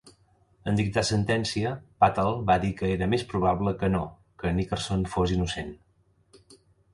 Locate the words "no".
3.97-4.01